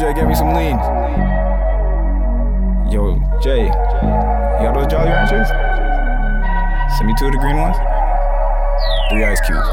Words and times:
Jay, 0.00 0.14
get 0.14 0.26
me 0.26 0.34
some 0.34 0.54
lean. 0.54 0.78
Yo, 2.90 3.20
Jay, 3.42 3.64
you 3.64 4.64
got 4.64 4.72
those 4.72 4.86
Jolly 4.86 5.10
Ranchers? 5.10 5.46
Send 6.96 7.06
me 7.06 7.14
two 7.18 7.26
of 7.26 7.32
the 7.32 7.38
green 7.38 7.58
ones. 7.58 7.76
Three 9.10 9.24
ice 9.24 9.40
cubes. 9.44 9.68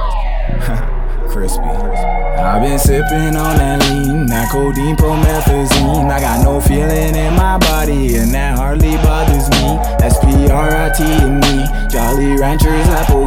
Crispy. 1.31 1.63
I've 1.63 2.61
been 2.61 2.77
sipping 2.77 3.37
on 3.39 3.55
that 3.55 3.79
lean, 3.87 4.25
that 4.27 4.51
codeine 4.51 4.97
promethazine. 4.97 6.11
I 6.11 6.19
got 6.19 6.43
no 6.43 6.59
feeling 6.59 7.15
in 7.15 7.33
my 7.35 7.57
body, 7.57 8.17
and 8.17 8.33
that 8.33 8.57
hardly 8.57 8.97
bothers 8.97 9.49
me. 9.51 9.79
S 10.03 10.19
P 10.19 10.51
R 10.51 10.69
I 10.69 10.91
T 10.91 11.03
and 11.03 11.39
me, 11.39 11.63
Jolly 11.89 12.35
Ranchers 12.35 12.87
apple 12.87 13.26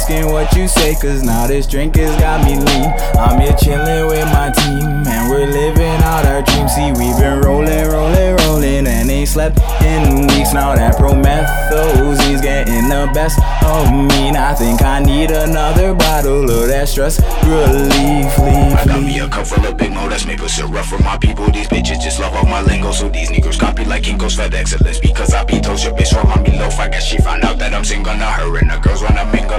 asking 0.00 0.32
what 0.32 0.50
you 0.56 0.66
say, 0.66 0.94
cause 0.94 1.22
now 1.22 1.46
this 1.46 1.66
drink 1.66 1.96
has 1.96 2.18
got 2.18 2.42
me 2.44 2.56
lean. 2.56 2.88
I'm 3.20 3.38
here 3.38 3.52
chilling 3.52 4.06
with 4.06 4.24
my 4.32 4.50
team, 4.50 5.04
and 5.06 5.28
we're 5.28 5.46
living 5.46 6.00
out 6.02 6.24
our 6.24 6.40
dreams. 6.40 6.74
See, 6.74 6.88
we've 6.92 7.18
been 7.18 7.40
rolling, 7.42 7.86
rolling, 7.88 8.36
rolling, 8.46 8.86
and 8.86 9.10
ain't 9.10 9.28
slept 9.28 9.60
in 9.82 10.26
weeks. 10.28 10.54
Now 10.54 10.74
that 10.74 10.96
promethazine's 10.96 12.40
getting 12.40 12.88
the 12.88 13.10
best 13.12 13.38
of 13.62 13.92
me. 13.92 14.30
I 14.30 14.54
think 14.54 14.82
I 14.82 15.00
need 15.00 15.30
another 15.30 15.94
bottle 15.94 16.48
of 16.48 16.68
that 16.68 16.88
stress 16.88 17.20
relief. 17.44 18.38
Leave, 18.38 18.72
I 18.72 18.84
got 18.86 19.02
me 19.02 19.18
a 19.18 19.28
cup 19.28 19.46
full 19.46 19.64
of 19.66 19.76
big 19.76 19.92
mo 19.92 20.08
that's 20.08 20.24
maple 20.24 20.48
syrup 20.48 20.84
for 20.86 20.98
my 21.02 21.18
people. 21.18 21.46
These 21.50 21.68
bitches 21.68 22.00
just 22.00 22.19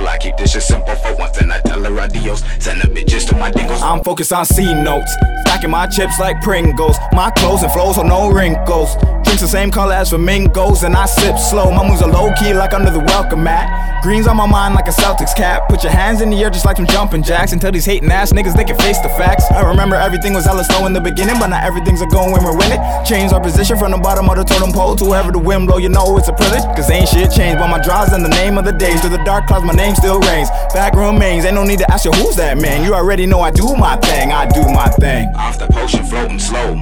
I 0.07 0.17
keep 0.17 0.37
this 0.37 0.53
shit 0.53 0.63
simple 0.63 0.95
for 0.95 1.15
once, 1.15 1.37
and 1.37 1.51
I 1.51 1.59
tell 1.61 1.83
her 1.83 1.99
adios. 1.99 2.43
Send 2.59 2.81
the 2.81 2.87
bitches 2.87 3.27
to 3.29 3.35
my 3.35 3.51
dingles. 3.51 3.81
I'm 3.81 4.03
focused 4.03 4.33
on 4.33 4.45
C 4.45 4.73
notes, 4.73 5.11
stacking 5.41 5.71
my 5.71 5.87
chips 5.87 6.19
like 6.19 6.41
Pringles. 6.41 6.97
My 7.13 7.31
clothes 7.31 7.63
and 7.63 7.71
flows 7.71 7.97
are 7.97 8.05
no 8.05 8.29
wrinkles. 8.29 8.95
Drinks 9.31 9.43
the 9.43 9.47
same 9.47 9.71
color 9.71 9.93
as 9.93 10.09
flamingos, 10.09 10.83
and 10.83 10.93
I 10.93 11.05
sip 11.05 11.37
slow. 11.39 11.71
My 11.71 11.87
moves 11.87 12.01
are 12.01 12.11
low 12.11 12.33
key 12.33 12.53
like 12.53 12.73
under 12.73 12.91
the 12.91 12.99
welcome 12.99 13.45
mat. 13.45 14.03
Greens 14.03 14.27
on 14.27 14.35
my 14.35 14.45
mind 14.45 14.75
like 14.75 14.89
a 14.89 14.91
Celtics 14.91 15.33
cap. 15.33 15.69
Put 15.69 15.83
your 15.83 15.93
hands 15.93 16.19
in 16.19 16.29
the 16.31 16.43
air 16.43 16.49
just 16.49 16.65
like 16.65 16.75
some 16.75 16.85
jumping 16.85 17.23
jacks. 17.23 17.53
And 17.53 17.61
tell 17.61 17.71
these 17.71 17.85
hating 17.85 18.11
ass 18.11 18.33
niggas 18.33 18.57
they 18.57 18.65
can 18.65 18.75
face 18.75 18.99
the 18.99 19.07
facts. 19.07 19.45
I 19.49 19.61
remember 19.63 19.95
everything 19.95 20.33
was 20.33 20.43
hella 20.43 20.65
slow 20.65 20.85
in 20.85 20.91
the 20.91 20.99
beginning, 20.99 21.35
but 21.39 21.47
now 21.47 21.65
everything's 21.65 22.01
a 22.01 22.07
going 22.07 22.33
when 22.33 22.43
we're 22.43 22.57
winning. 22.57 22.81
Change 23.05 23.31
our 23.31 23.39
position 23.39 23.77
from 23.77 23.91
the 23.91 23.99
bottom 23.99 24.27
of 24.27 24.35
the 24.35 24.43
totem 24.43 24.73
pole 24.73 24.97
to 24.97 25.05
wherever 25.05 25.31
the 25.31 25.39
wind 25.39 25.67
blow. 25.67 25.77
You 25.77 25.87
know 25.87 26.17
it's 26.17 26.27
a 26.27 26.33
privilege, 26.33 26.65
cause 26.75 26.91
ain't 26.91 27.07
shit 27.07 27.31
changed. 27.31 27.57
But 27.57 27.69
my 27.69 27.79
draws 27.79 28.11
in 28.11 28.23
the 28.23 28.35
name 28.35 28.57
of 28.57 28.65
the 28.65 28.73
days. 28.73 28.99
Through 28.99 29.15
the 29.15 29.23
dark 29.23 29.47
clouds, 29.47 29.63
my 29.63 29.71
name 29.71 29.95
still 29.95 30.19
reigns. 30.19 30.49
Back 30.73 30.93
remains, 30.93 31.45
ain't 31.45 31.55
no 31.55 31.63
need 31.63 31.79
to 31.79 31.89
ask 31.89 32.03
you 32.03 32.11
who's 32.11 32.35
that 32.35 32.57
man. 32.57 32.83
You 32.83 32.95
already 32.95 33.27
know 33.27 33.39
I 33.39 33.51
do 33.51 33.77
my 33.77 33.95
thing, 33.95 34.33
I 34.33 34.45
do 34.49 34.63
my 34.75 34.89
thing. 34.99 35.29
Off 35.35 35.57
the 35.57 35.67
potion, 35.67 36.03
floating 36.03 36.37
slow 36.37 36.75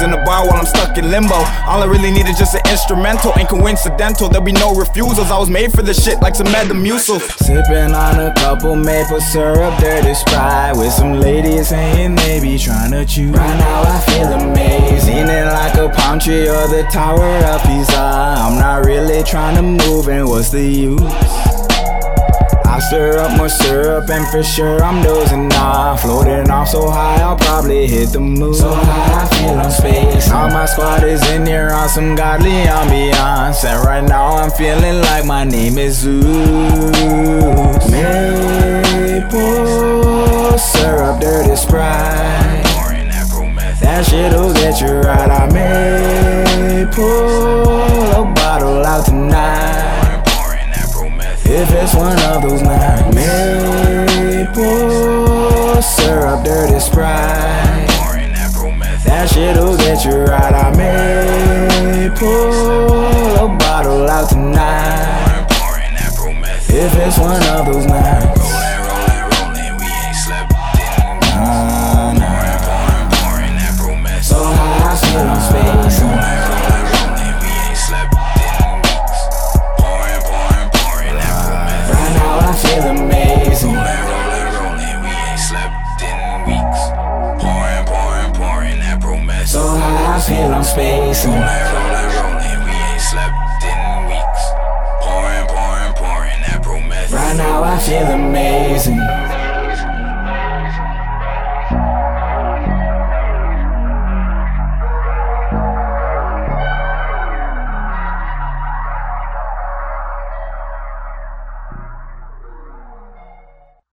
shows. 0.00 0.04
I'm 0.04 0.10
the 0.10 0.24
bar 0.24 0.46
while 0.46 0.56
I'm 0.56 0.66
stuck 0.66 0.96
in 0.98 1.10
limbo. 1.10 1.34
All 1.66 1.82
I 1.82 1.86
really 1.86 2.10
need 2.10 2.26
is 2.26 2.38
just 2.38 2.54
an 2.54 2.62
instrumental, 2.70 3.32
ain't 3.36 3.48
coincidental. 3.48 4.28
There'll 4.28 4.44
be 4.44 4.52
no 4.52 4.74
refusals. 4.74 5.30
I 5.30 5.38
was 5.38 5.50
made 5.50 5.72
for 5.72 5.82
this 5.82 6.02
shit 6.04 6.20
like 6.20 6.34
some 6.34 6.46
Metamucil. 6.46 7.20
Sipping 7.20 7.94
on 7.94 8.20
a 8.20 8.34
couple 8.36 8.76
maple 8.76 9.20
syrup, 9.20 9.78
dirty 9.78 10.14
sprite 10.14 10.76
with 10.76 10.92
some 10.92 11.20
ladies 11.20 11.68
saying 11.68 12.16
they 12.16 12.40
be 12.40 12.58
trying 12.58 12.92
to 12.92 13.04
choose. 13.04 13.30
Right 13.30 13.58
now 13.58 13.82
I 13.82 14.00
feel 14.10 14.32
amazing, 14.32 15.26
leaning 15.26 15.46
like 15.46 15.74
a 15.74 15.88
palm 15.90 16.18
tree 16.18 16.48
or 16.48 16.66
the 16.68 16.86
tower 16.90 17.24
of 17.24 17.62
Pisa. 17.62 17.98
I'm 17.98 18.58
not 18.58 18.84
really 18.84 19.22
trying 19.22 19.56
to 19.56 19.62
move, 19.62 20.08
and 20.08 20.28
what's 20.28 20.50
the 20.50 20.62
use? 20.62 21.00
I 22.70 22.78
stir 22.78 23.18
up 23.18 23.36
more 23.36 23.48
syrup 23.48 24.08
and 24.08 24.26
for 24.28 24.44
sure 24.44 24.82
I'm 24.82 25.02
dozing 25.02 25.52
off 25.54 26.02
Floating 26.02 26.48
off 26.50 26.68
so 26.68 26.88
high 26.88 27.20
I'll 27.20 27.36
probably 27.36 27.88
hit 27.88 28.10
the 28.12 28.20
moon 28.20 28.54
So 28.54 28.72
high 28.72 29.22
I 29.22 29.29
on 29.56 29.70
space. 29.70 30.28
Now 30.28 30.48
my 30.48 30.66
squad 30.66 31.04
is 31.04 31.22
in 31.30 31.46
here 31.46 31.70
on 31.70 31.88
some 31.88 32.14
godly 32.14 32.50
ambiance. 32.50 33.64
And 33.64 33.84
right 33.84 34.04
now 34.04 34.36
I'm 34.36 34.50
feeling 34.50 35.00
like 35.00 35.24
my 35.24 35.44
name 35.44 35.78
is 35.78 35.98
Zeus. 35.98 36.20
Maple 37.90 39.30
syrup, 40.58 41.20
dirty 41.20 41.56
sprite. 41.56 42.66
That 43.80 44.04
shit'll 44.04 44.52
get 44.52 44.80
you 44.80 45.00
right 45.00 45.30
I 45.30 45.46
may 45.52 46.86
pull 46.92 48.12
a 48.12 48.24
bottle 48.34 48.84
out 48.84 49.06
tonight. 49.06 50.22
If 51.46 51.70
it's 51.72 51.94
one 51.94 52.18
of 52.30 52.42
those 52.42 52.62
nights, 52.62 53.14
maple 54.34 54.60
syrup, 55.82 56.44
dirty 56.44 56.78
sprite. 56.78 57.69
That 59.20 59.28
shit'll 59.28 59.76
get 59.76 60.02
you 60.06 60.12
right. 60.12 60.54
I 60.54 60.74
may 60.74 62.08
pull 62.16 63.44
a 63.44 63.54
bottle 63.58 64.08
out 64.08 64.30
tonight. 64.30 65.46
If 66.70 66.94
it's 66.96 67.18
one 67.18 67.42
of 67.48 67.66
those 67.66 67.84
nights, 67.84 68.19
feel 90.30 90.54
I'm 90.54 90.62
spacing. 90.62 91.79